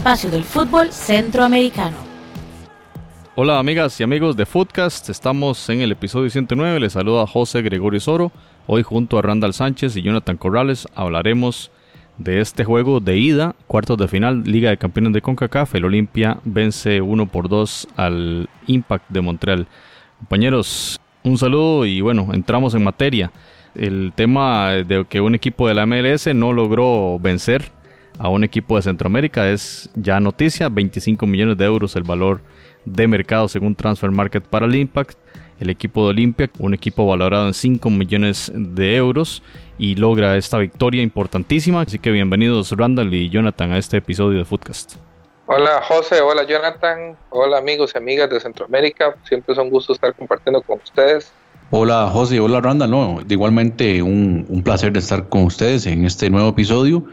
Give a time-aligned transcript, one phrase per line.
[0.00, 1.94] espacio del fútbol centroamericano.
[3.34, 8.00] Hola amigas y amigos de Footcast, estamos en el episodio 109, les saluda José Gregorio
[8.00, 8.32] Soro,
[8.66, 11.70] hoy junto a Randall Sánchez y Jonathan Corrales hablaremos
[12.16, 16.38] de este juego de ida, cuartos de final, Liga de Campeones de CONCACAF, el Olimpia
[16.44, 19.66] vence 1 por 2 al Impact de Montreal.
[20.16, 23.30] Compañeros, un saludo y bueno, entramos en materia.
[23.74, 27.79] El tema de que un equipo de la MLS no logró vencer
[28.20, 32.42] a un equipo de Centroamérica es ya noticia, 25 millones de euros el valor
[32.84, 35.18] de mercado según Transfer Market para el Impact.
[35.58, 39.42] El equipo de Olimpia, un equipo valorado en 5 millones de euros
[39.78, 41.82] y logra esta victoria importantísima.
[41.82, 44.96] Así que bienvenidos Randall y Jonathan a este episodio de Footcast.
[45.46, 49.14] Hola José, hola Jonathan, hola amigos y amigas de Centroamérica.
[49.24, 51.32] Siempre es un gusto estar compartiendo con ustedes.
[51.70, 52.90] Hola José, hola Randall.
[52.90, 57.04] No, igualmente un, un placer de estar con ustedes en este nuevo episodio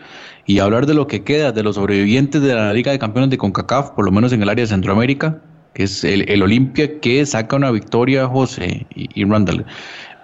[0.48, 3.38] y hablar de lo que queda de los sobrevivientes de la Liga de Campeones de
[3.38, 5.40] CONCACAF, por lo menos en el área de Centroamérica,
[5.76, 9.66] que es el, el Olimpia que saca una victoria, José y, y Randall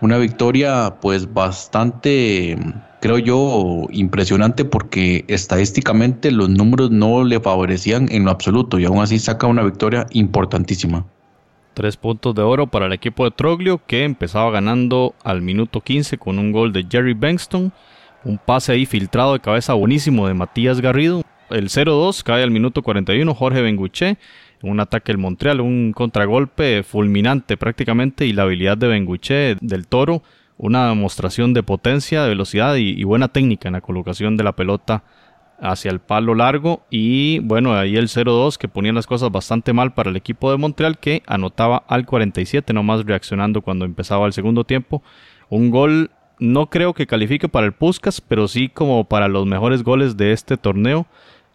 [0.04, 2.58] una victoria pues bastante,
[3.00, 9.02] creo yo, impresionante porque estadísticamente los números no le favorecían en lo absoluto y aún
[9.02, 11.06] así saca una victoria importantísima.
[11.74, 16.18] Tres puntos de oro para el equipo de Troglio que empezaba ganando al minuto 15
[16.18, 17.72] con un gol de Jerry Bankston.
[18.26, 21.24] Un pase ahí filtrado de cabeza buenísimo de Matías Garrido.
[21.50, 24.18] El 0-2 cae al minuto 41 Jorge Benguché
[24.64, 30.24] un ataque del Montreal, un contragolpe fulminante prácticamente y la habilidad de Benguche del Toro,
[30.58, 35.04] una demostración de potencia, de velocidad y, buena técnica en la colocación de la pelota
[35.60, 39.94] hacia el palo largo y bueno, ahí el 0-2 que ponía las cosas bastante mal
[39.94, 44.64] para el equipo de Montreal que anotaba al 47 nomás reaccionando cuando empezaba el segundo
[44.64, 45.04] tiempo.
[45.50, 46.10] Un gol
[46.44, 50.34] no creo que califique para el Puskas, pero sí como para los mejores goles de
[50.34, 51.08] este torneo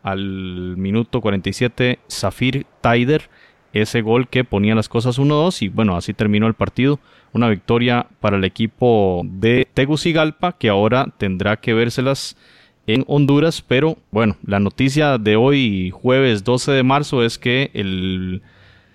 [0.03, 3.29] al minuto 47 Zafir Taider,
[3.75, 7.01] ese gol que ponía las cosas 1-2 y bueno, así terminó el partido.
[7.35, 12.39] Una victoria para el equipo de Tegucigalpa que ahora tendrá que vérselas
[12.87, 18.41] en Honduras, pero bueno, la noticia de hoy, jueves 12 de marzo, es que el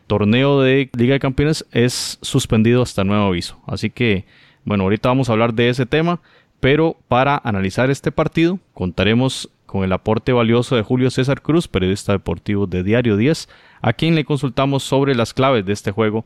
[0.07, 3.61] torneo de Liga de Campeones es suspendido hasta nuevo aviso.
[3.67, 4.25] Así que,
[4.65, 6.19] bueno, ahorita vamos a hablar de ese tema,
[6.59, 12.11] pero para analizar este partido contaremos con el aporte valioso de Julio César Cruz, periodista
[12.11, 13.49] deportivo de Diario 10,
[13.81, 16.25] a quien le consultamos sobre las claves de este juego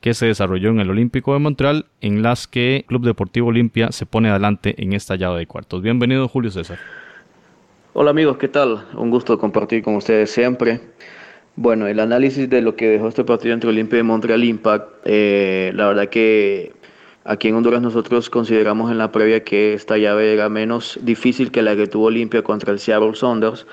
[0.00, 4.06] que se desarrolló en el Olímpico de Montreal, en las que Club Deportivo Olimpia se
[4.06, 5.82] pone adelante en esta llave de cuartos.
[5.82, 6.78] Bienvenido, Julio César.
[7.92, 8.84] Hola amigos, ¿qué tal?
[8.94, 10.80] Un gusto compartir con ustedes siempre.
[11.54, 15.72] Bueno, el análisis de lo que dejó este partido entre Olimpia y Montreal Impact, eh,
[15.74, 16.72] la verdad que
[17.28, 21.60] Aquí en Honduras nosotros consideramos en la previa que esta llave era menos difícil que
[21.60, 23.66] la que tuvo Olimpia contra el Seattle Saunders.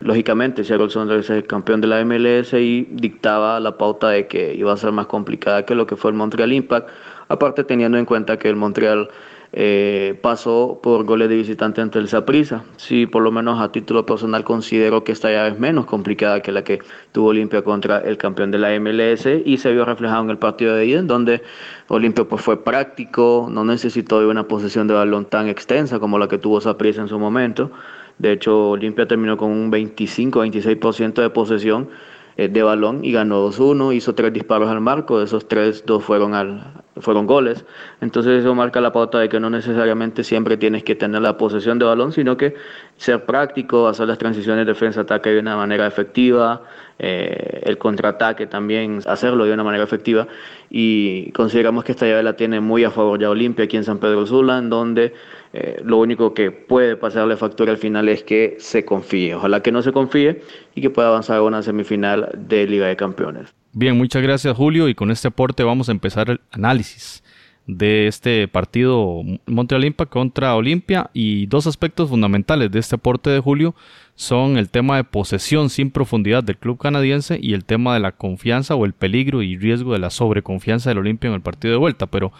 [0.00, 4.54] Lógicamente, Seattle Saunders es el campeón de la MLS y dictaba la pauta de que
[4.54, 6.88] iba a ser más complicada que lo que fue el Montreal Impact.
[7.28, 9.10] Aparte, teniendo en cuenta que el Montreal
[9.56, 12.64] eh, pasó por goles de visitante ante el Saprissa.
[12.76, 16.50] Sí, por lo menos a título personal considero que esta llave es menos complicada que
[16.50, 16.80] la que
[17.12, 20.74] tuvo Olimpia contra el campeón de la MLS y se vio reflejado en el partido
[20.74, 21.40] de ida, en donde
[21.86, 26.26] Olimpia pues fue práctico, no necesitó de una posesión de balón tan extensa como la
[26.26, 27.70] que tuvo Saprissa en su momento.
[28.18, 31.90] De hecho, Olimpia terminó con un 25-26% de posesión
[32.36, 36.34] de balón y ganó 2-1, hizo tres disparos al marco, de esos tres, dos fueron,
[36.34, 37.64] al, fueron goles.
[38.00, 41.78] Entonces eso marca la pauta de que no necesariamente siempre tienes que tener la posesión
[41.78, 42.54] de balón, sino que
[42.96, 46.62] ser práctico, hacer las transiciones defensa-ataque de una manera efectiva,
[46.98, 50.26] eh, el contraataque también, hacerlo de una manera efectiva.
[50.70, 53.98] Y consideramos que esta llave la tiene muy a favor ya Olimpia aquí en San
[53.98, 55.14] Pedro Sula, en donde
[55.56, 59.36] eh, lo único que puede pasarle factura al final es que se confíe.
[59.36, 60.42] Ojalá que no se confíe
[60.74, 63.54] y que pueda avanzar a una semifinal de Liga de Campeones.
[63.72, 67.22] Bien, muchas gracias Julio y con este aporte vamos a empezar el análisis
[67.68, 73.38] de este partido Montreal Impact contra Olimpia y dos aspectos fundamentales de este aporte de
[73.38, 73.76] Julio
[74.16, 78.10] son el tema de posesión sin profundidad del club canadiense y el tema de la
[78.10, 81.78] confianza o el peligro y riesgo de la sobreconfianza del Olimpia en el partido de
[81.78, 82.32] vuelta, pero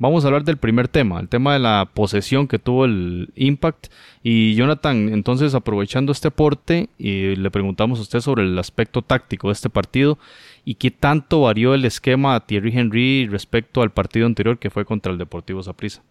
[0.00, 3.86] vamos a hablar del primer tema, el tema de la posesión que tuvo el Impact
[4.24, 9.48] y Jonathan, entonces aprovechando este aporte y le preguntamos a usted sobre el aspecto táctico
[9.48, 10.18] de este partido
[10.64, 14.84] y qué tanto varió el esquema a Thierry Henry respecto al partido anterior que fue
[14.84, 16.02] contra el Deportivo Saprissa.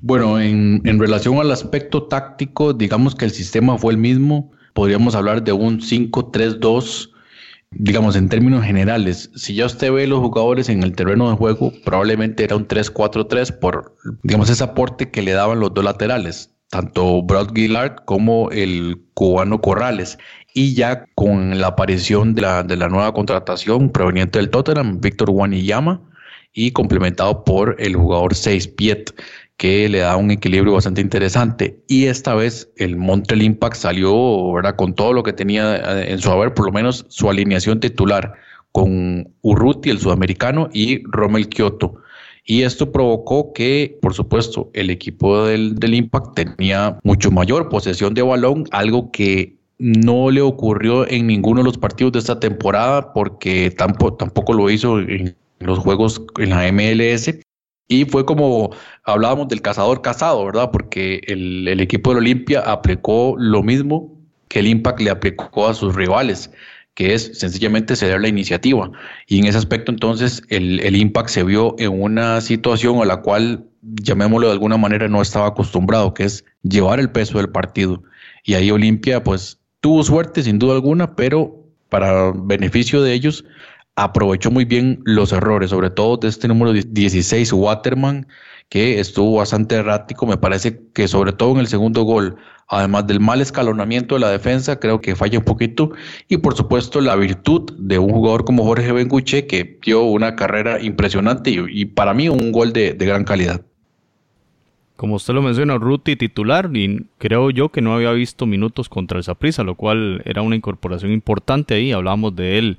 [0.00, 4.50] Bueno, en, en relación al aspecto táctico, digamos que el sistema fue el mismo.
[4.74, 7.11] Podríamos hablar de un 5-3-2,
[7.74, 9.30] digamos en términos generales.
[9.34, 13.58] Si ya usted ve los jugadores en el terreno de juego, probablemente era un 3-4-3
[13.58, 16.50] por, digamos, ese aporte que le daban los dos laterales.
[16.70, 20.18] tanto Brad Gillard como el cubano Corrales.
[20.54, 25.30] Y ya con la aparición de la, de la nueva contratación proveniente del Tottenham, Víctor
[25.30, 26.00] Waniyama,
[26.54, 29.10] y complementado por el jugador 6 Piet,
[29.56, 31.80] que le da un equilibrio bastante interesante.
[31.88, 36.30] Y esta vez el Montreal Impact salió con todo lo que tenía eh, en su
[36.30, 38.32] haber, por lo menos su alineación titular,
[38.72, 41.94] con Urruti, el sudamericano, y Rommel Kioto.
[42.44, 48.14] Y esto provocó que, por supuesto, el equipo del, del Impact tenía mucho mayor posesión
[48.14, 53.12] de balón, algo que no le ocurrió en ninguno de los partidos de esta temporada
[53.12, 57.34] porque tampoco, tampoco lo hizo en los juegos en la MLS.
[57.92, 58.70] Y fue como
[59.04, 60.70] hablábamos del cazador cazado, ¿verdad?
[60.72, 64.10] Porque el, equipo de Olimpia aplicó lo mismo
[64.48, 66.50] que el Impact le aplicó a sus rivales,
[66.94, 68.90] que es sencillamente ceder la iniciativa.
[69.26, 73.18] Y en ese aspecto entonces el, el Impact se vio en una situación a la
[73.18, 78.02] cual, llamémoslo de alguna manera, no estaba acostumbrado, que es llevar el peso del partido.
[78.42, 83.44] Y ahí Olimpia pues tuvo suerte sin duda alguna, pero para beneficio de ellos
[83.96, 88.26] aprovechó muy bien los errores, sobre todo de este número 16, Waterman,
[88.68, 90.26] que estuvo bastante errático.
[90.26, 92.36] Me parece que sobre todo en el segundo gol,
[92.68, 95.92] además del mal escalonamiento de la defensa, creo que falla un poquito.
[96.28, 100.80] Y por supuesto la virtud de un jugador como Jorge Benguche, que dio una carrera
[100.80, 103.60] impresionante y, para mí un gol de, gran calidad.
[104.96, 109.18] Como usted lo menciona, Ruti titular, y creo yo que no había visto minutos contra
[109.18, 111.92] el Saprissa, lo cual era una incorporación importante ahí.
[111.92, 112.78] Hablábamos de él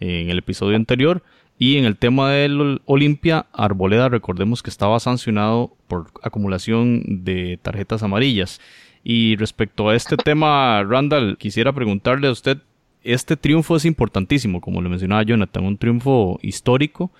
[0.00, 1.22] en el episodio anterior.
[1.58, 8.02] Y en el tema del Olimpia, Arboleda, recordemos que estaba sancionado por acumulación de tarjetas
[8.02, 8.60] amarillas.
[9.02, 12.58] Y respecto a este tema, Randall, quisiera preguntarle a usted,
[13.02, 17.10] este triunfo es importantísimo, como le mencionaba Jonathan, un triunfo histórico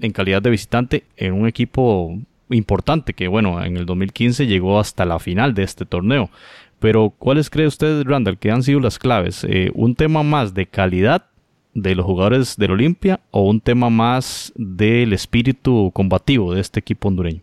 [0.00, 2.18] en calidad de visitante en un equipo
[2.48, 6.30] importante que, bueno, en el 2015 llegó hasta la final de este torneo.
[6.80, 9.44] Pero, ¿cuáles cree usted, Randall, que han sido las claves?
[9.44, 11.26] Eh, ¿Un tema más de calidad
[11.76, 17.08] de los jugadores del Olimpia o un tema más del espíritu combativo de este equipo
[17.08, 17.42] hondureño?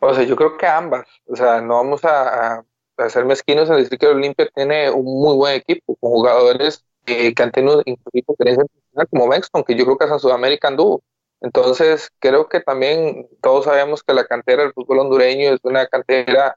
[0.00, 1.06] O sea, yo creo que ambas.
[1.26, 2.64] O sea, no vamos a,
[2.96, 6.84] a ser mezquinos en decir que el Olimpia tiene un muy buen equipo con jugadores
[7.04, 8.34] que han tenido incluso
[9.10, 11.02] como Mexton, que yo creo que hasta Sudamérica anduvo.
[11.40, 16.56] Entonces, creo que también todos sabemos que la cantera del fútbol hondureño es una cantera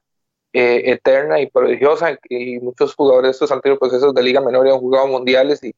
[0.52, 4.78] eh, eterna y prodigiosa y muchos jugadores de estos antiguos procesos de Liga Menor han
[4.78, 5.74] jugado mundiales y,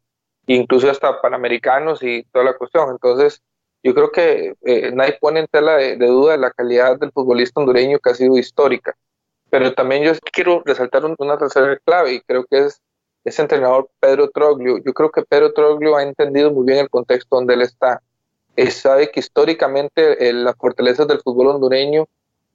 [0.55, 2.91] incluso hasta panamericanos y toda la cuestión.
[2.91, 3.43] Entonces,
[3.83, 7.99] yo creo que eh, nadie pone en tela de, duda la calidad del futbolista hondureño
[7.99, 8.97] que ha sido histórica.
[9.50, 12.83] Pero también yo quiero resaltar una tercera clave y creo que es
[13.25, 14.79] ese entrenador Pedro Troglio.
[14.79, 18.03] Yo creo que Pedro Troglio ha entendido muy bien el contexto donde él está.
[18.56, 22.06] Él sabe que históricamente eh, las fortalezas del fútbol hondureño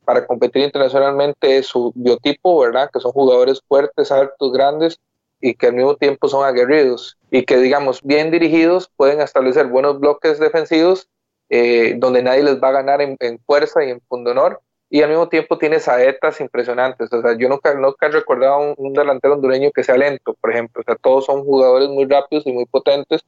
[0.04, 2.90] para competir internacionalmente es su biotipo, ¿verdad?
[2.92, 5.00] Que son jugadores fuertes, altos, grandes,
[5.40, 10.00] y que al mismo tiempo son aguerridos y que, digamos, bien dirigidos pueden establecer buenos
[10.00, 11.10] bloques defensivos
[11.50, 15.28] eh, donde nadie les va a ganar en, fuerza y en honor y al mismo
[15.30, 17.12] tiempo tiene saetas impresionantes.
[17.12, 20.52] O sea, yo nunca, nunca he recordado un, un, delantero hondureño que sea lento, por
[20.52, 20.82] ejemplo.
[20.82, 23.22] O sea, todos son jugadores muy rápidos y muy potentes.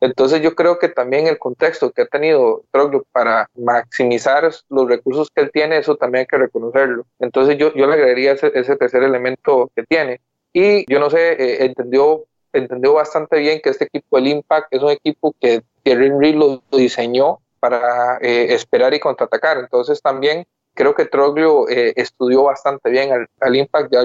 [0.00, 5.30] Entonces yo creo que también el contexto que ha tenido Troglio para maximizar los recursos
[5.34, 7.06] que él tiene, eso también hay que reconocerlo.
[7.18, 10.20] Entonces yo, yo le agregaría ese, ese tercer elemento que tiene.
[10.52, 14.82] Y yo no sé, eh, entendió, entendió bastante bien que este equipo, el Impact, es
[14.82, 19.58] un equipo que Thierry Henry lo diseñó para eh, esperar y contraatacar.
[19.58, 23.92] Entonces también creo que Troglio eh, estudió bastante bien al, Impact.
[23.92, 24.00] Ya,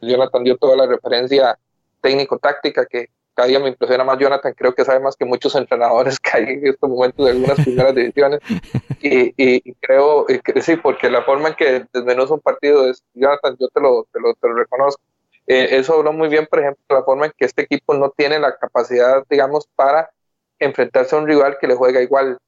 [0.00, 1.58] Jonathan dio toda la referencia
[2.00, 6.18] técnico-táctica que cada día me impresiona más Jonathan, creo que sabe más que muchos entrenadores
[6.18, 8.40] que hay en estos momentos de algunas primeras divisiones.
[9.00, 13.56] Y, y, creo que sí, porque la forma en que desmenuza un partido es, Jonathan,
[13.58, 15.02] yo te lo, te lo, te lo reconozco.
[15.52, 18.38] Eh, eso habló muy bien, por ejemplo, la forma en que este equipo no tiene
[18.38, 20.10] la capacidad, digamos, para
[20.58, 22.38] enfrentarse a un rival que le juega igual.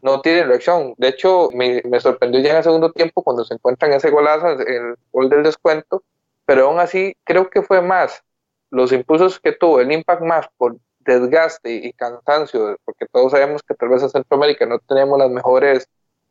[0.00, 0.94] No tiene reacción.
[0.96, 4.94] De hecho, me, sorprendió ya en el segundo tiempo cuando se encuentran ese golazo, el
[5.12, 6.04] gol del descuento,
[6.44, 8.22] pero aún así creo que fue más
[8.70, 13.74] los impulsos que tuvo, el impact más por desgaste y cansancio, porque todos sabemos que
[13.74, 15.88] tal vez en Centroamérica no tenemos las mejores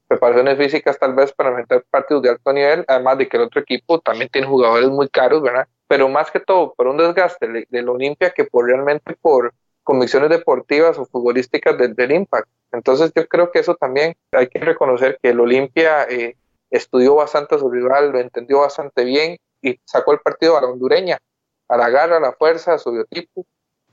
[0.08, 3.60] preparaciones físicas tal vez para enfrentar partidos de alto nivel, además de que el otro
[3.60, 5.68] equipo también tiene jugadores muy caros, ¿verdad?
[5.92, 10.98] Pero más que todo por un desgaste del Olimpia que por realmente por convicciones deportivas
[10.98, 12.48] o futbolísticas del, Impact.
[12.72, 16.38] Entonces yo creo que eso también hay que reconocer que el Olimpia eh,
[16.70, 20.68] estudió bastante a su rival, lo entendió bastante bien y sacó el partido a la
[20.68, 21.18] hondureña,
[21.68, 23.46] a la garra, a la fuerza, a su biotipo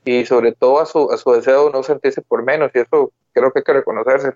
[0.05, 3.11] y sobre todo a su, a su deseo de no sentirse por menos y eso
[3.33, 4.35] creo que hay que reconocerse.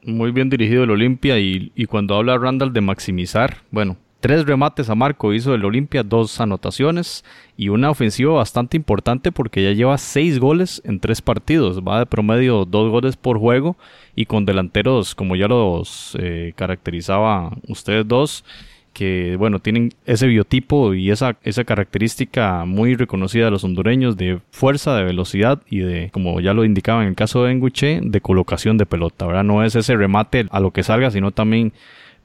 [0.00, 4.88] Muy bien dirigido el Olimpia y, y cuando habla Randall de maximizar, bueno, Tres remates
[4.88, 7.26] a marco hizo el Olimpia, dos anotaciones
[7.58, 11.82] y una ofensiva bastante importante porque ya lleva seis goles en tres partidos.
[11.86, 13.76] Va de promedio dos goles por juego
[14.16, 18.46] y con delanteros como ya los eh, caracterizaba ustedes dos
[18.94, 24.40] que bueno, tienen ese biotipo y esa, esa característica muy reconocida de los hondureños de
[24.50, 28.20] fuerza, de velocidad y de, como ya lo indicaba en el caso de Enguche, de
[28.22, 29.44] colocación de pelota, ¿verdad?
[29.44, 31.74] No es ese remate a lo que salga, sino también,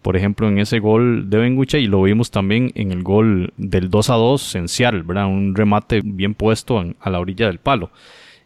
[0.01, 3.89] por ejemplo, en ese gol de Benguche y lo vimos también en el gol del
[3.89, 5.27] 2 a 2 en Seattle, ¿verdad?
[5.27, 7.91] Un remate bien puesto a la orilla del palo.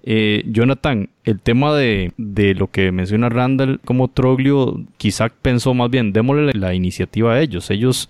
[0.06, 6.12] Eh, Jonathan, el tema de, lo que menciona Randall como Troglio, quizá pensó más bien,
[6.12, 7.72] démosle la iniciativa a ellos.
[7.72, 8.10] Ellos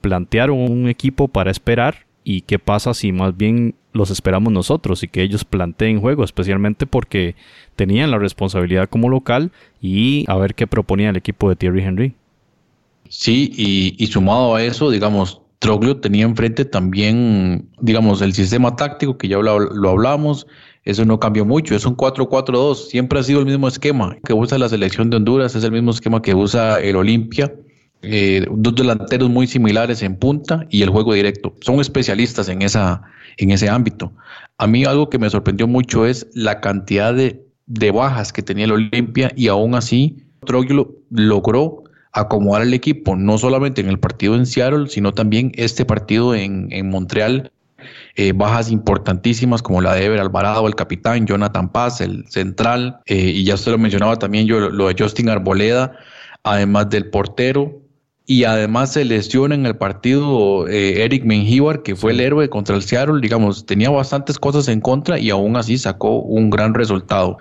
[0.00, 5.08] plantearon un equipo para esperar y qué pasa si más bien los esperamos nosotros y
[5.08, 7.36] que ellos planteen juego, especialmente porque
[7.76, 12.14] tenían la responsabilidad como local y a ver qué proponía el equipo de Thierry Henry.
[13.16, 13.52] Sí,
[13.96, 19.38] y, sumado a eso, digamos, Troglio tenía enfrente también, digamos, el sistema táctico que ya
[19.38, 20.48] lo, hablamos,
[20.82, 24.58] eso no cambió mucho, es un 4-4-2, siempre ha sido el mismo esquema que usa
[24.58, 27.54] la selección de Honduras, es el mismo esquema que usa el Olimpia.
[28.02, 31.54] Eh, dos delanteros muy similares en punta y el juego directo.
[31.60, 33.02] Son especialistas en, esa,
[33.38, 34.12] en ese ámbito.
[34.58, 37.40] A mí algo que me sorprendió mucho es la cantidad de,
[37.92, 41.83] bajas que tenía el Olimpia y aún así Troglio logró
[42.14, 46.68] acomodar el equipo, no solamente en el partido en Seattle, sino también este partido en,
[46.70, 47.52] en Montreal,
[48.16, 53.16] eh, bajas importantísimas como la de Ever Alvarado, el capitán, Jonathan Paz, el central, eh,
[53.16, 55.92] y ya usted lo mencionaba también yo, lo de Justin Arboleda,
[56.44, 57.80] además del portero,
[58.26, 62.74] y además se lesiona en el partido eh, Eric Mengíbar, que fue el héroe contra
[62.74, 67.38] el Seattle, digamos, tenía bastantes cosas en contra y aún así sacó un gran resultado.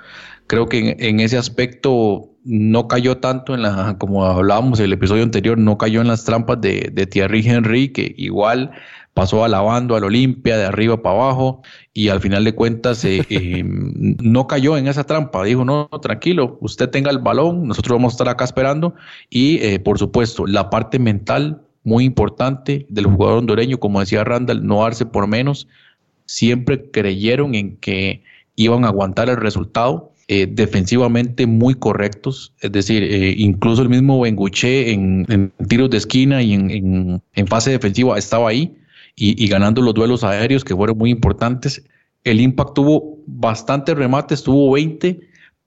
[0.48, 5.24] Creo que en, ese aspecto no cayó tanto en la, como hablábamos en el episodio
[5.24, 8.72] anterior, no cayó en las trampas de, de Thierry Henry, que igual
[9.14, 11.62] pasó alabando al Olimpia de arriba para abajo
[11.94, 15.44] y al final de cuentas eh, eh, no cayó en esa trampa.
[15.44, 18.96] Dijo, no, tranquilo, usted tenga el balón, nosotros vamos a estar acá esperando
[19.30, 24.66] y eh, por supuesto la parte mental muy importante del jugador hondureño, como decía Randall,
[24.66, 25.68] no darse por menos,
[26.26, 28.24] siempre creyeron en que
[28.56, 30.13] iban a aguantar el resultado.
[30.28, 33.04] Defensivamente muy correctos, es decir,
[33.38, 38.76] incluso el mismo Benguche en, tiros de esquina y en, en fase defensiva estaba ahí,
[39.16, 41.84] y, ganando los duelos aéreos que fueron muy importantes.
[42.24, 45.20] El Impact tuvo bastantes remates, tuvo 20,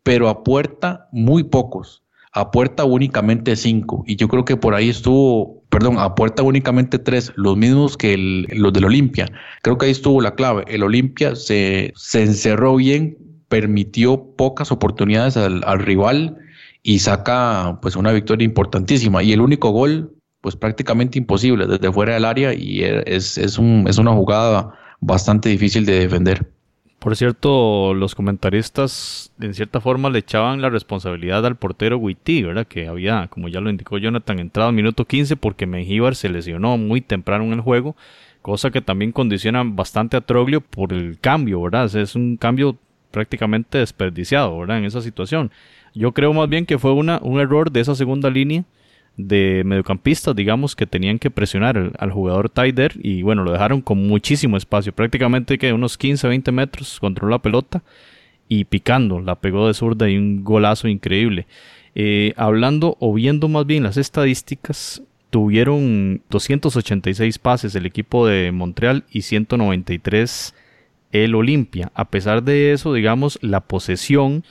[0.02, 2.02] pero a puerta muy pocos.
[2.32, 4.04] A puerta únicamente 5.
[4.06, 8.16] Y yo creo que por ahí estuvo, perdón, a puerta únicamente 3, los mismos que
[8.18, 9.30] los del Olimpia.
[9.62, 10.64] Creo que ahí estuvo la clave.
[10.66, 13.16] El Olimpia se, se encerró bien,
[13.48, 16.38] permitió pocas oportunidades al, al rival
[16.82, 19.22] y saca pues una victoria importantísima.
[19.22, 23.86] Y el único gol pues prácticamente imposible desde fuera del área y es, es, un,
[23.88, 26.46] es una jugada bastante difícil de defender.
[27.00, 32.66] Por cierto, los comentaristas en cierta forma le echaban la responsabilidad al portero Witty, ¿verdad?
[32.66, 36.78] Que había, como ya lo indicó Jonathan, entrado al minuto 15 porque Mengíbar se lesionó
[36.78, 37.96] muy temprano en el juego,
[38.40, 41.92] cosa que también condiciona bastante a Troglio por el cambio, ¿verdad?
[41.96, 42.76] Es un cambio
[43.16, 44.76] prácticamente desperdiciado, ¿verdad?
[44.76, 45.50] En esa situación.
[45.94, 48.64] Yo creo más bien que fue una, un error de esa segunda línea
[49.16, 54.06] de mediocampistas, digamos, que tenían que presionar al, jugador Tider y bueno, lo dejaron con
[54.06, 57.82] muchísimo espacio, prácticamente que unos 15, 20 metros controló la pelota
[58.48, 61.46] y picando, la pegó de zurda y un golazo increíble.
[61.94, 69.04] Eh, hablando o viendo más bien las estadísticas, tuvieron 286 pases el equipo de Montreal
[69.10, 70.54] y 193
[71.12, 71.90] el Olimpia.
[71.94, 74.44] A pesar de eso, digamos, la posesión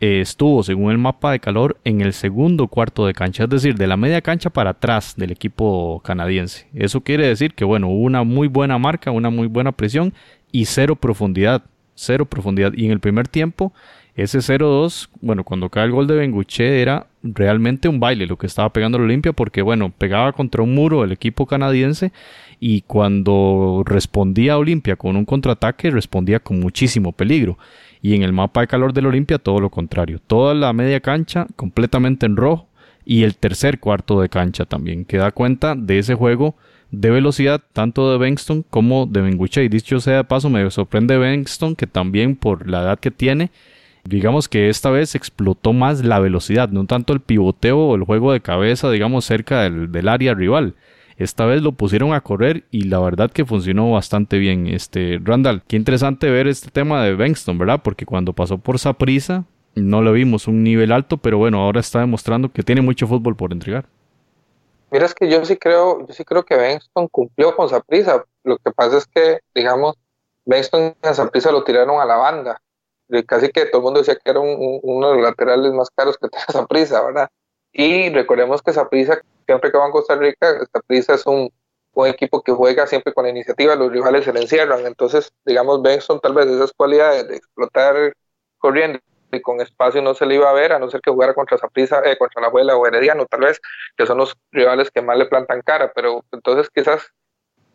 [0.00, 3.76] eh, estuvo, según el mapa de calor, en el segundo cuarto de cancha, es decir,
[3.76, 6.66] de la media cancha para atrás del equipo canadiense.
[6.74, 10.12] Eso quiere decir que, bueno, hubo una muy buena marca, una muy buena presión
[10.50, 11.62] y cero profundidad,
[11.94, 12.72] cero profundidad.
[12.74, 13.72] Y en el primer tiempo,
[14.14, 18.46] ese 0-2, bueno, cuando cae el gol de Benguche era realmente un baile lo que
[18.46, 22.12] estaba pegando el Olimpia, porque, bueno, pegaba contra un muro el equipo canadiense
[22.60, 27.58] y cuando respondía Olimpia con un contraataque, respondía con muchísimo peligro.
[28.02, 30.20] Y en el mapa de calor del Olimpia todo lo contrario.
[30.26, 32.68] Toda la media cancha completamente en rojo
[33.04, 36.54] y el tercer cuarto de cancha también, que da cuenta de ese juego
[36.90, 39.64] de velocidad tanto de Bengston como de Benguche.
[39.64, 43.50] Y dicho sea de paso, me sorprende Bengston que también por la edad que tiene,
[44.04, 48.32] digamos que esta vez explotó más la velocidad, no tanto el pivoteo o el juego
[48.32, 50.74] de cabeza, digamos, cerca del, del área rival.
[51.16, 54.66] Esta vez lo pusieron a correr y la verdad que funcionó bastante bien.
[54.66, 57.80] Este, Randall, qué interesante ver este tema de Bengston, ¿verdad?
[57.82, 59.44] Porque cuando pasó por Saprisa
[59.74, 63.36] no le vimos un nivel alto, pero bueno, ahora está demostrando que tiene mucho fútbol
[63.36, 63.86] por entregar.
[64.90, 68.24] Mira, es que yo sí creo, yo sí creo que Benston cumplió con prisa.
[68.44, 69.96] Lo que pasa es que, digamos,
[70.44, 72.60] Benston en prisa lo tiraron a la banda.
[73.26, 76.28] Casi que todo el mundo decía que era uno de los laterales más caros que
[76.54, 77.28] tenía prisa, ¿verdad?
[77.72, 81.50] Y recordemos que prisa, siempre que va a Costa Rica, prisa es un,
[81.94, 84.86] un equipo que juega siempre con iniciativa, los rivales se le encierran.
[84.86, 88.14] Entonces, digamos, Benson tal vez esas cualidades de explotar
[88.58, 88.98] corriendo
[89.32, 91.58] y con espacio no se le iba a ver, a no ser que jugara contra
[91.58, 93.60] Zaprisa, eh, contra la abuela o Herediano, tal vez,
[93.96, 97.12] que son los rivales que más le plantan cara, pero entonces quizás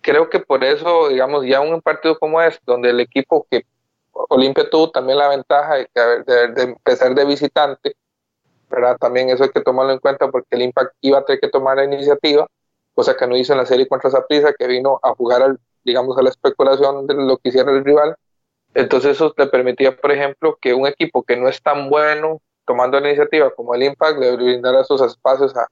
[0.01, 3.63] creo que por eso, digamos, ya un partido como es, donde el equipo que
[4.29, 5.87] Olimpia tuvo también la ventaja de,
[6.53, 7.95] de, empezar de visitante,
[8.69, 8.97] ¿verdad?
[8.97, 11.77] También eso hay que tomarlo en cuenta porque el Impact iba a tener que tomar
[11.77, 12.47] la iniciativa,
[12.93, 16.17] cosa que no hizo en la serie contra Zaprisa, que vino a jugar, al, digamos,
[16.17, 18.15] a la especulación de lo que hiciera el rival
[18.77, 22.99] entonces eso le permitía, por ejemplo, que un equipo que no es tan bueno tomando
[22.99, 25.67] la iniciativa como el Impact le brindara esos espacios a,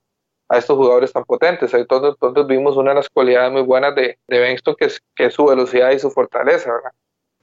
[0.58, 1.72] estos jugadores tan potentes.
[1.76, 5.30] Entonces, entonces vimos una de las cualidades muy buenas de, de Benston, que es, que
[5.30, 6.72] su velocidad y su fortaleza.
[6.74, 6.92] ¿verdad?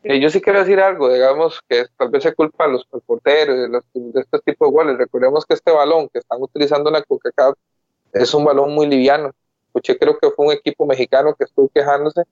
[0.04, 3.80] Yo sí quiero decir algo, digamos, que tal vez se culpa a los porteros de,
[3.94, 4.98] de este tipo de goles.
[4.98, 7.30] Recordemos que este balón que están utilizando en la coca
[8.12, 9.32] es un balón muy liviano.
[9.66, 12.22] Escuché, creo que fue un equipo mexicano que estuvo quejándose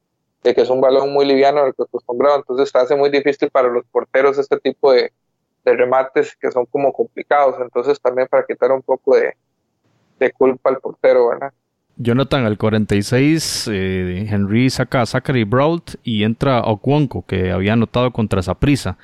[0.43, 3.69] de que es un balón muy liviano al que acostumbrado, entonces hace muy difícil para
[3.69, 5.13] los porteros este tipo de,
[5.65, 9.35] remates que son como complicados, entonces también para quitar un poco de,
[10.33, 11.53] culpa al portero, ¿verdad?
[12.03, 18.11] Jonathan, al 46, eh, Henry saca a Zachary Brault y entra Okwonko, que había anotado
[18.11, 18.97] contra Saprisa.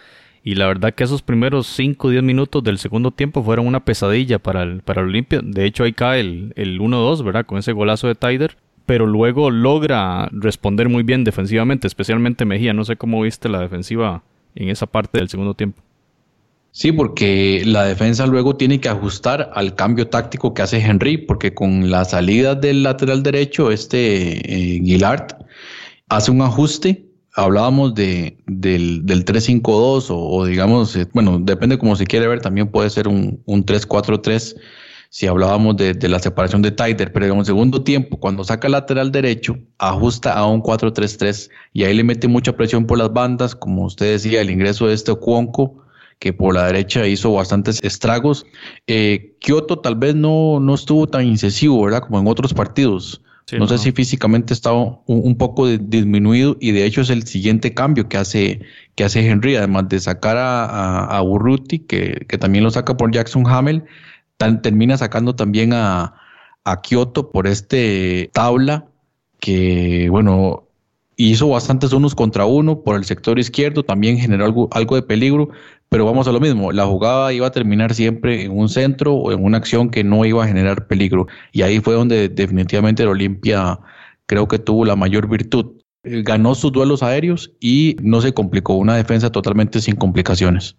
[0.43, 3.85] Y la verdad que esos primeros 5 o 10 minutos del segundo tiempo fueron una
[3.85, 5.41] pesadilla para el, para el Olimpia.
[5.43, 7.45] De hecho, ahí cae el, el 1-2, ¿verdad?
[7.45, 12.73] Con ese golazo de Tyder pero luego logra responder muy bien defensivamente, especialmente Mejía.
[12.73, 14.23] No sé cómo viste la defensiva
[14.55, 15.83] en esa parte del segundo tiempo.
[16.77, 21.55] Sí, porque la defensa luego tiene que ajustar al cambio táctico que hace Henry, porque
[21.55, 25.01] con la salida del lateral derecho, este eh,
[26.11, 27.07] hace un ajuste.
[27.33, 32.71] Hablábamos de, del, del 3-5-2 o, digamos, eh, bueno, depende como se quiere ver, también
[32.71, 34.57] puede ser un, un 3-4-3
[35.09, 38.73] si hablábamos de, la separación de Tyder, pero en un segundo tiempo, cuando saca el
[38.73, 43.55] lateral derecho, ajusta a un 4-3-3 y ahí le mete mucha presión por las bandas,
[43.55, 45.86] como usted decía, el ingreso de este Cuonco,
[46.19, 48.47] que por la derecha hizo bastantes estragos.
[48.87, 52.01] Eh, Kioto tal vez no, no estuvo tan incisivo, ¿verdad?
[52.01, 53.23] Como en otros partidos.
[53.53, 58.09] no, sé si físicamente estaba un, poco disminuido y de hecho es el siguiente cambio
[58.09, 58.61] que hace,
[58.95, 63.13] que hace Henry, además de sacar a, a, Urruti, que, que, también lo saca por
[63.13, 63.85] Jackson Hamel,
[64.63, 66.15] termina sacando también a,
[66.65, 68.87] a Kioto por este tabla
[69.39, 70.66] que, bueno,
[71.17, 75.49] hizo bastantes unos contra uno por el sector izquierdo, también generó algo, de peligro,
[75.89, 79.33] pero vamos a lo mismo, la jugada iba a terminar siempre en un centro o
[79.33, 81.27] en una acción que no iba a generar peligro.
[81.53, 83.79] Y ahí fue donde definitivamente el Olimpia
[84.27, 85.73] creo que tuvo la mayor virtud.
[86.03, 90.77] Ganó sus duelos aéreos y no se complicó, una defensa totalmente sin complicaciones.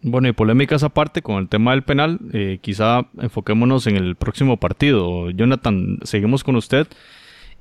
[0.00, 4.56] Bueno, y polémicas aparte con el tema del penal, eh, quizá enfoquémonos en el próximo
[4.56, 5.30] partido.
[5.30, 6.86] Jonathan, seguimos con usted.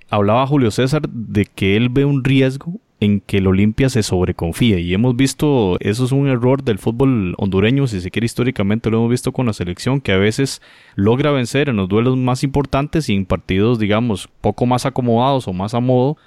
[0.10, 4.80] Hablaba Julio César de que él ve un riesgo en que el Olimpia se sobreconfíe
[4.80, 8.98] y hemos visto, eso es un error del fútbol hondureño, si se quiere históricamente lo
[8.98, 10.62] hemos visto con la selección, que a veces
[10.96, 15.54] logra vencer en los duelos más importantes y en partidos, digamos, poco más acomodados o
[15.54, 16.18] más a modo,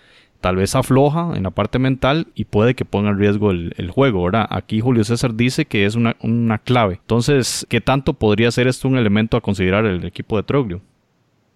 [0.41, 4.25] tal vez afloja en la parte mental y puede que ponga en riesgo el, juego,
[4.25, 4.47] ¿verdad?
[4.51, 6.95] Aquí Julio César dice que es una, clave.
[6.95, 10.83] Entonces, ¿qué tanto podría ser esto un elemento a considerar el equipo de Troglio?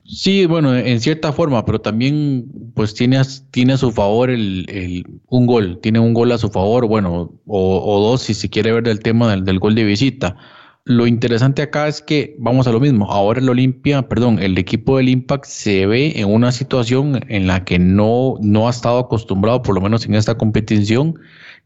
[0.07, 5.47] Sí, bueno, en cierta forma, pero también pues tiene, tiene a su favor el, un
[5.47, 9.01] gol, tiene un gol a su favor, bueno, o, dos si se quiere ver el
[9.01, 10.37] tema del, del gol de visita.
[10.85, 13.11] Lo interesante acá es que vamos a lo mismo.
[13.11, 17.64] Ahora el Olimpia, perdón, el equipo del Impact se ve en una situación en la
[17.64, 21.19] que no, no ha estado acostumbrado, por lo menos en esta competición,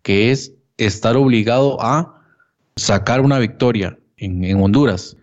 [0.03, 2.23] que es estar obligado a
[2.77, 5.17] sacar una victoria en, en Honduras.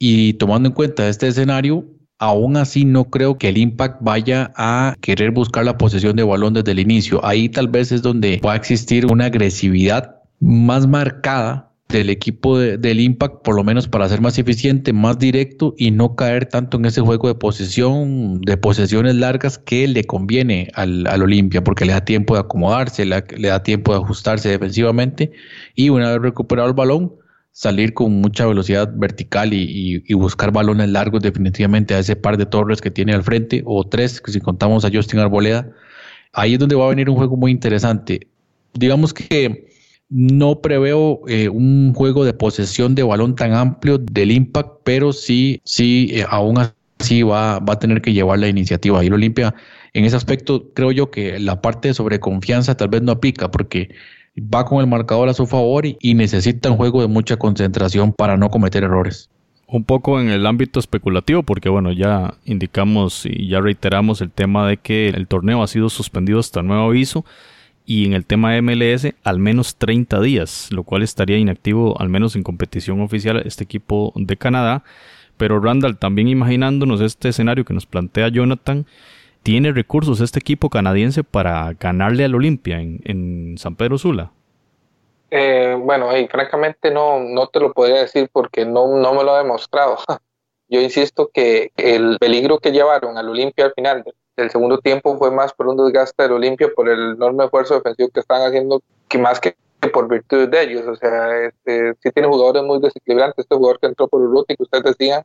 [0.00, 1.86] Y tomando en cuenta este escenario,
[2.20, 6.54] aún así no creo que el Impact vaya a querer buscar la posesión de balón
[6.54, 7.24] desde el inicio.
[7.24, 13.00] Ahí tal vez es donde va a existir una agresividad más marcada del equipo del
[13.00, 16.84] Impact, por lo menos para ser más eficiente, más directo y no caer tanto en
[16.84, 21.92] ese juego de posesión, de posesiones largas que le conviene al, al Olimpia, porque le
[21.92, 25.32] da tiempo de acomodarse, le, da tiempo de ajustarse defensivamente
[25.74, 27.14] y una vez recuperado el balón,
[27.52, 32.80] salir con mucha velocidad vertical y, buscar balones largos definitivamente a ese par de torres
[32.80, 35.70] que tiene al frente, o tres, si contamos a Justin Arboleda.
[36.32, 38.28] Ahí es donde va a venir un juego muy interesante.
[38.74, 39.68] Digamos que
[40.08, 45.60] no preveo eh, un juego de posesión de balón tan amplio del Impact, pero sí,
[45.64, 46.56] sí, eh, aún
[46.98, 49.02] sí va, va a tener que llevar la iniciativa.
[49.02, 49.54] Y el Olimpia,
[49.92, 53.90] en ese aspecto, creo yo que la parte de sobreconfianza tal vez no aplica, porque
[54.36, 58.36] va con el marcador a su favor y, necesita un juego de mucha concentración para
[58.36, 59.30] no cometer errores.
[59.66, 64.66] Un poco en el ámbito especulativo, porque bueno, ya indicamos y ya reiteramos el tema
[64.66, 67.24] de que el torneo ha sido suspendido hasta nuevo aviso
[67.86, 72.08] y en el tema de MLS al menos 30 días, lo cual estaría inactivo al
[72.08, 74.84] menos en competición oficial este equipo de Canadá.
[75.36, 78.86] Pero Randall, también imaginándonos este escenario que nos plantea Jonathan,
[79.42, 84.32] ¿Tiene recursos este equipo canadiense para ganarle al Olimpia en, San Pedro Sula?
[85.30, 89.34] Eh, bueno, y francamente no, no te lo podría decir porque no, no me lo
[89.34, 89.96] ha demostrado.
[90.68, 94.04] Yo insisto que el peligro que llevaron al Olimpia al final
[94.36, 98.10] del segundo tiempo fue más por un desgaste del Olimpia, por el enorme esfuerzo defensivo
[98.10, 99.56] que están haciendo, que más que
[99.88, 100.86] por virtud de ellos.
[100.86, 103.44] O sea, este, sí tiene jugadores muy desequilibrantes.
[103.44, 105.24] Este jugador que entró por Urruti, que ustedes decían,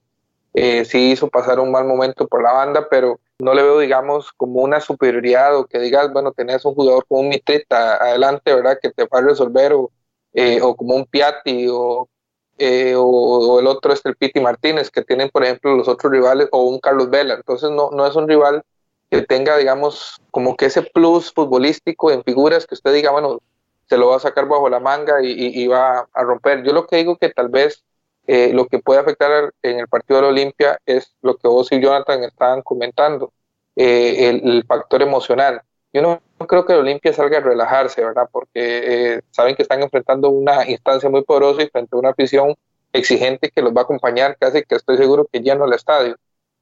[0.53, 4.31] eh, sí hizo pasar un mal momento por la banda, pero no le veo, digamos,
[4.33, 8.79] como una superioridad o que digas, bueno, tenés un jugador como un Mitrita adelante, ¿verdad?
[8.81, 9.91] Que te va a resolver o,
[10.33, 12.09] eh, o como un Piatti o,
[12.57, 16.47] eh, o, el otro es el Piti Martínez que tienen, por ejemplo, los otros rivales
[16.51, 17.35] o un Carlos Vela.
[17.35, 18.63] Entonces no, no es un rival
[19.11, 23.39] que tenga, digamos, como que ese plus futbolístico en figuras que usted diga, bueno,
[23.87, 26.63] se lo va a sacar bajo la manga y, y va a romper.
[26.63, 27.83] Yo lo que digo que tal vez
[28.27, 31.71] eh, lo que puede afectar en el partido de la Olimpia es lo que vos
[31.71, 33.31] y Jonathan estaban comentando,
[33.75, 35.61] eh, el, factor emocional.
[35.93, 38.27] Yo no, creo que la Olimpia salga a relajarse, ¿verdad?
[38.31, 42.55] Porque eh, saben que están enfrentando una instancia muy poderosa y frente a una afición
[42.93, 46.15] exigente que los va a acompañar, casi que estoy seguro que lleno el estadio.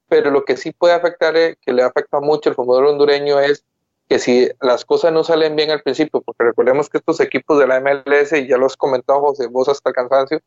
[0.08, 3.64] Pero lo que sí puede afectar, que le afecta mucho al fútbol hondureño es
[4.10, 7.68] que si las cosas no salen bien al principio, porque recordemos que estos equipos de
[7.68, 10.40] la MLS, y ya los comentado José, vos hasta el cansancio,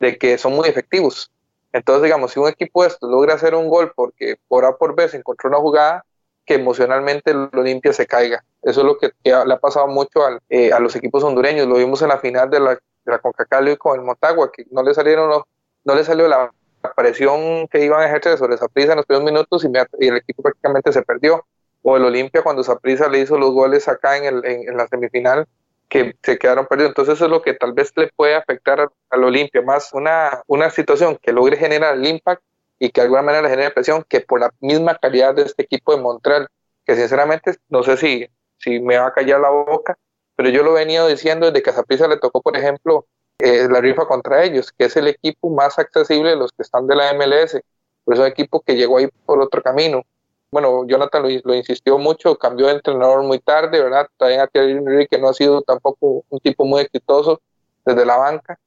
[0.00, 1.30] de que son muy efectivos.
[1.72, 5.08] Entonces, digamos, si un equipo esto logra hacer un gol porque por A por B
[5.08, 6.04] se encontró una jugada,
[6.44, 8.42] que emocionalmente lo limpia se caiga.
[8.62, 11.68] Eso es lo que, le ha pasado mucho eh, a los equipos hondureños.
[11.68, 14.82] Lo vimos en la final de la, de la CONCACAF con el Motagua, que no
[14.82, 15.42] le salieron los,
[15.84, 16.50] no le salió la,
[16.96, 20.92] presión que iban a ejercer sobre prisa en los primeros minutos y, el equipo prácticamente
[20.92, 21.46] se perdió.
[21.82, 25.46] O el Olimpia cuando prisa le hizo los goles acá en, el, en la semifinal
[25.90, 26.90] que se quedaron perdidos.
[26.90, 30.70] Entonces eso es lo que tal vez le puede afectar al Olimpia, más una, una
[30.70, 32.42] situación que logre generar el impact
[32.78, 35.64] y que de alguna manera le genere presión, que por la misma calidad de este
[35.64, 36.48] equipo de Montreal,
[36.86, 38.26] que sinceramente no sé si,
[38.56, 39.98] si me va a callar la boca,
[40.36, 43.06] pero yo lo he venido diciendo desde que a Zaprisa le tocó, por ejemplo,
[43.38, 46.86] eh, la rifa contra ellos, que es el equipo más accesible de los que están
[46.86, 47.60] de la MLS,
[48.04, 50.04] pues es un equipo que llegó ahí por otro camino
[50.50, 54.08] bueno, Jonathan lo, insistió mucho, cambió de entrenador muy tarde, ¿verdad?
[54.16, 57.40] También a Thierry Henry, que no ha sido tampoco un tipo muy exitoso
[57.84, 58.58] desde la banca.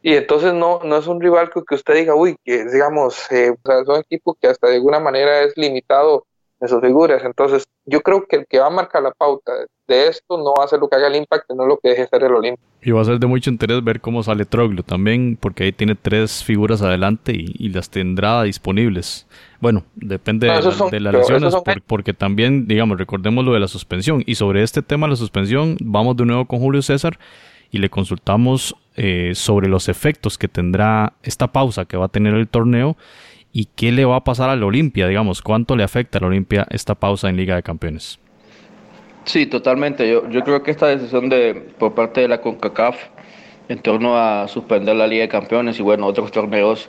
[0.00, 3.50] Y entonces no, no es un rival que, que usted diga, uy, que digamos, eh,
[3.50, 6.26] o sea, es un equipo que hasta de alguna manera es limitado
[6.60, 7.22] en sus figuras.
[7.24, 9.52] Entonces, yo creo que el que va a marcar la pauta
[9.86, 12.06] de esto no va a ser lo que haga el impacto, no lo que deje
[12.06, 12.62] ser el Olimpia.
[12.82, 15.94] Y va a ser de mucho interés ver cómo sale Troglio también, porque ahí tiene
[15.94, 19.26] tres figuras adelante y, las tendrá disponibles.
[19.60, 21.54] Bueno, depende de, las lesiones,
[21.86, 24.22] porque también, digamos, recordemos lo de la suspensión.
[24.26, 27.18] Y sobre este tema de la suspensión, vamos de nuevo con Julio César
[27.70, 32.34] y le consultamos eh, sobre los efectos que tendrá esta pausa que va a tener
[32.34, 32.96] el torneo
[33.58, 36.94] y qué le va a pasar al Olimpia, digamos, cuánto le afecta al Olimpia esta
[36.94, 38.20] pausa en Liga de Campeones.
[39.24, 40.08] Sí, totalmente.
[40.08, 42.96] Yo, yo creo que esta decisión de por parte de la CONCACAF
[43.68, 46.88] en torno a suspender la Liga de Campeones y bueno, otros torneos,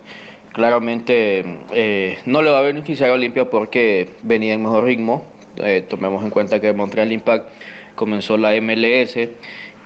[0.54, 5.26] claramente eh, no le va a beneficiar a Olimpia porque venía en mejor ritmo.
[5.58, 7.50] Eh, tomemos en cuenta que Montreal Impact
[7.96, 9.18] comenzó la MLS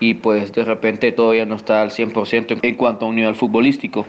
[0.02, 4.06] y pues de repente todavía no está al 100% en cuanto a un nivel futbolístico.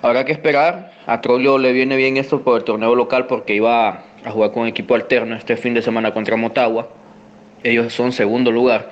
[0.00, 0.92] Habrá que esperar.
[1.06, 4.66] A Trollio le viene bien esto por el torneo local porque iba a jugar con
[4.66, 6.88] equipo alterno este fin de semana contra Motagua.
[7.64, 8.90] Ellos son segundo lugar.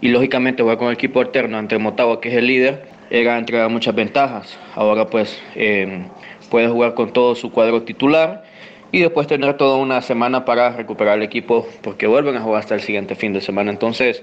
[0.00, 3.94] Y lógicamente jugar con equipo alterno ante Motagua, que es el líder, era entregar muchas
[3.94, 4.56] ventajas.
[4.76, 6.04] Ahora pues eh,
[6.50, 8.44] puede jugar con todo su cuadro titular
[8.92, 12.76] y después tener toda una semana para recuperar el equipo porque vuelven a jugar hasta
[12.76, 13.70] el siguiente fin de semana.
[13.70, 14.22] Entonces,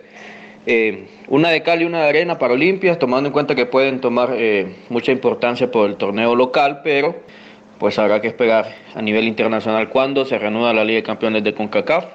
[0.66, 4.02] eh, una de cal y una de arena para Olimpias, tomando en cuenta que pueden
[4.02, 7.16] tomar eh, mucha importancia por el torneo local, pero
[7.80, 11.54] pues habrá que esperar a nivel internacional cuando se reanuda la Liga de Campeones de
[11.54, 12.06] CONCACAF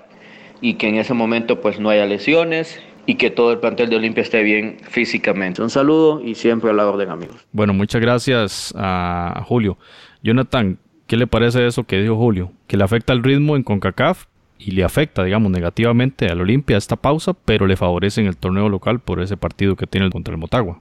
[0.60, 3.96] y que en ese momento pues no haya lesiones y que todo el plantel de
[3.96, 5.62] Olimpia esté bien físicamente.
[5.62, 7.46] Un saludo y siempre a la orden amigos.
[7.52, 9.78] Bueno, muchas gracias a Julio.
[10.22, 12.52] Jonathan, ¿qué le parece eso que dijo Julio?
[12.66, 14.26] Que le afecta el ritmo en CONCACAF,
[14.60, 18.68] y le afecta, digamos, negativamente al Olimpia esta pausa, pero le favorece en el torneo
[18.68, 20.80] local por ese partido que tiene contra el Motagua.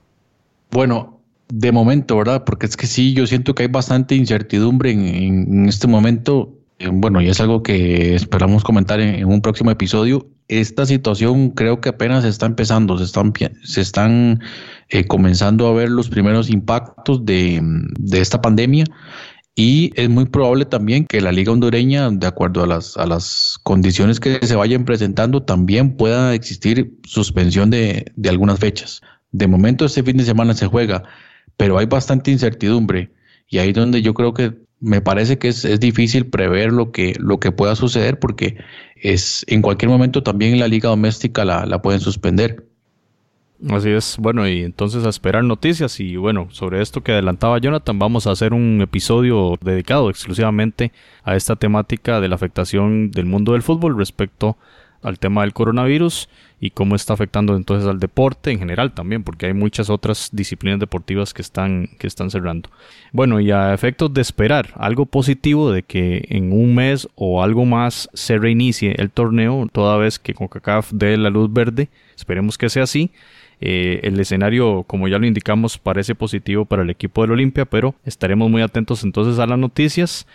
[0.72, 2.44] Bueno, de momento, ¿verdad?
[2.44, 6.54] Porque es que sí, yo siento que hay bastante incertidumbre en, este momento
[6.94, 10.28] bueno, y es algo que esperamos comentar en, un próximo episodio.
[10.48, 14.40] Esta situación creo que apenas está empezando, se están, se están
[14.90, 18.86] eh, comenzando a ver los primeros impactos de, de esta pandemia
[19.56, 23.58] y es muy probable también que la liga hondureña, de acuerdo a las, a las
[23.64, 29.02] condiciones que se vayan presentando, también pueda existir suspensión de, de algunas fechas.
[29.32, 31.04] De momento este fin de semana se juega,
[31.58, 33.12] pero hay bastante incertidumbre
[33.50, 36.92] y ahí es donde yo creo que me parece que es, es, difícil prever lo
[36.92, 38.58] que, lo que pueda suceder porque
[38.96, 42.69] es en cualquier momento también la liga doméstica la, la pueden suspender.
[43.68, 48.00] Así es, bueno, y entonces a esperar noticias y bueno, sobre esto que adelantaba Jonathan,
[48.00, 50.94] vamos a hacer un episodio dedicado exclusivamente
[51.26, 54.56] a esta temática de la afectación del mundo del fútbol respecto
[55.02, 56.30] al tema del coronavirus
[56.62, 60.80] y cómo está afectando entonces al deporte en general también, porque hay muchas otras disciplinas
[60.80, 62.70] deportivas que están, que están cerrando.
[63.12, 67.66] Bueno, y a efectos de esperar algo positivo de que en un mes o algo
[67.66, 72.70] más se reinicie el torneo, toda vez que CONCACAF dé la luz verde, esperemos que
[72.70, 73.12] sea así.
[73.62, 77.96] Eh, el escenario, como ya lo indicamos, parece positivo para el equipo del Olimpia, pero
[78.06, 80.26] estaremos muy atentos entonces a las noticias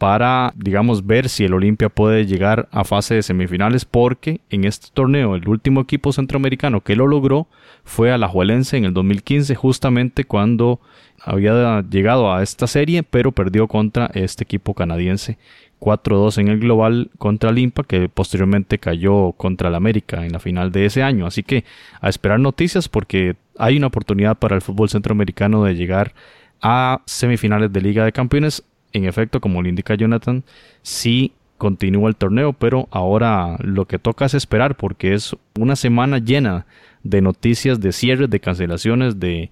[0.00, 4.88] para, digamos, ver si el Olimpia puede llegar a fase de semifinales, porque en este
[4.94, 7.48] torneo el último equipo centroamericano que lo logró
[7.84, 10.80] fue Alajuelense en el 2015, justamente cuando
[11.22, 15.36] había llegado a esta serie, pero perdió contra este equipo canadiense
[15.80, 20.70] 4-2 en el global contra Limpa, que posteriormente cayó contra el América en la final
[20.70, 21.26] de ese año.
[21.26, 21.64] Así que
[22.00, 26.14] a esperar noticias porque hay una oportunidad para el fútbol centroamericano de llegar
[26.62, 28.62] a semifinales de Liga de Campeones.
[28.92, 30.44] En efecto, como lo indica Jonathan,
[30.82, 36.18] sí continúa el torneo, pero ahora lo que toca es esperar porque es una semana
[36.18, 36.66] llena
[37.02, 39.50] de noticias de cierres, de cancelaciones, de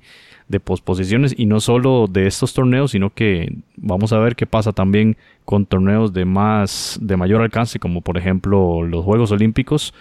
[0.49, 4.73] de posposiciones y no solo de estos torneos, sino que vamos a ver qué pasa
[4.73, 9.95] también con torneos de más de mayor alcance, como por ejemplo los Juegos Olímpicos,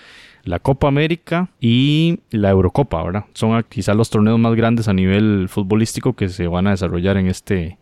[0.44, 3.26] la Copa América y la Eurocopa, ¿verdad?
[3.34, 7.28] Son quizás los torneos más grandes a nivel futbolístico que se van a desarrollar en
[7.28, 7.78] este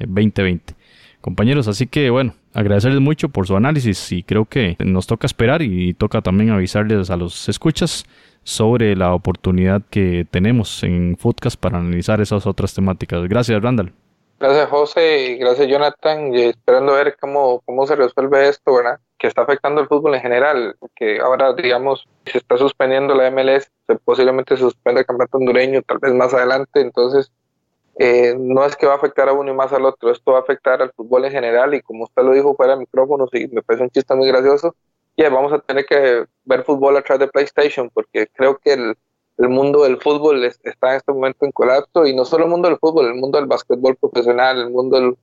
[0.00, 0.72] 2020.
[0.72, 0.76] Eh,
[1.20, 5.62] Compañeros, así que bueno, agradecerles mucho por su análisis y creo que nos toca esperar
[5.62, 8.04] y toca también avisarles a los escuchas
[8.48, 13.28] sobre la oportunidad que tenemos en Foodcast para analizar esas otras temáticas.
[13.28, 13.92] Gracias, Randall.
[14.40, 19.00] Gracias, José, y gracias, Jonathan, y esperando ver cómo, cómo se resuelve esto, ¿verdad?
[19.18, 23.70] Que está afectando el fútbol en general, que ahora, digamos, se está suspendiendo la MLS,
[23.86, 27.30] se posiblemente se suspende el campeonato hondureño, tal vez más adelante, entonces
[27.98, 30.38] eh, no es que va a afectar a uno y más al otro, esto va
[30.38, 33.48] a afectar al fútbol en general, y como usted lo dijo fuera de micrófonos, y
[33.48, 34.74] me parece un chiste muy gracioso,
[35.26, 38.96] vamos a tener que ver fútbol a través de PlayStation, porque creo que el,
[39.48, 42.78] mundo del fútbol está en este momento en colapso, y no solo el mundo del
[42.78, 45.16] fútbol, el mundo del básquetbol profesional, el mundo del,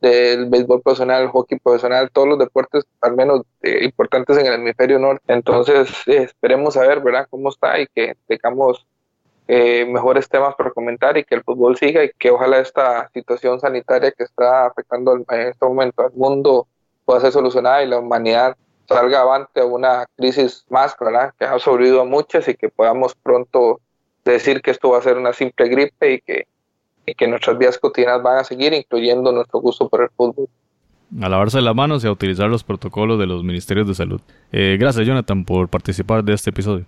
[0.00, 4.54] del béisbol profesional, el hockey profesional, todos los deportes al menos eh, importantes en el
[4.54, 5.32] hemisferio norte.
[5.32, 8.86] Entonces, eh, esperemos a ver, ¿verdad?, cómo está y que tengamos
[9.48, 13.60] eh, mejores temas para comentar y que el fútbol siga y que ojalá esta situación
[13.60, 16.68] sanitaria que está afectando en este momento al mundo
[17.04, 18.56] pueda ser solucionada y la humanidad
[18.92, 21.32] salga avante una crisis más, ¿verdad?
[21.38, 23.80] Que ha sobrevivido a muchas y que podamos pronto
[24.24, 26.46] decir que esto va a ser una simple gripe y que,
[27.06, 30.48] y que nuestras vidas cotidianas van a seguir, incluyendo nuestro gusto por el fútbol.
[31.20, 34.20] A lavarse las manos y a utilizar los protocolos de los ministerios de salud.
[34.50, 36.86] Eh, gracias, Jonathan, por participar de este episodio.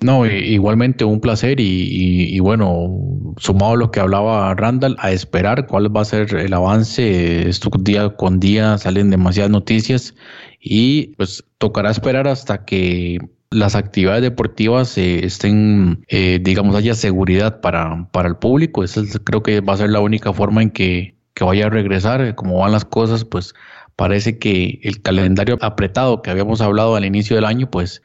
[0.00, 5.94] No, igualmente un placer y, bueno, sumado a lo que hablaba Randall, a esperar cuál
[5.94, 7.48] va a ser el avance.
[7.48, 10.14] Estos día con día salen demasiadas noticias
[10.60, 13.18] y pues tocará esperar hasta que
[13.50, 18.84] las actividades deportivas eh, estén, eh, digamos, haya seguridad para, para el público.
[18.84, 22.34] Esa creo que va a ser la única forma en que, que vaya a regresar.
[22.34, 23.54] Como van las cosas, pues
[23.96, 28.02] parece que el calendario apretado que habíamos hablado al inicio del año, pues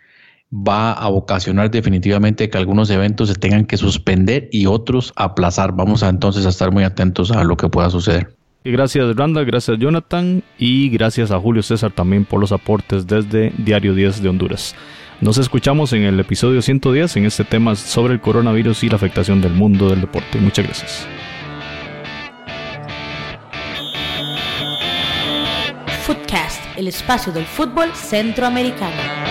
[0.51, 5.73] va a ocasionar definitivamente que algunos eventos se tengan que suspender y otros aplazar.
[5.73, 8.35] Vamos a entonces a estar muy atentos a lo que pueda suceder.
[8.63, 13.51] Y gracias Randa, gracias Jonathan y gracias a Julio César también por los aportes desde
[13.57, 14.75] Diario 10 de Honduras.
[15.19, 19.41] Nos escuchamos en el episodio 110 en este tema sobre el coronavirus y la afectación
[19.41, 20.39] del mundo del deporte.
[20.39, 21.07] Muchas gracias.
[26.03, 29.30] Footcast, el espacio del fútbol centroamericano.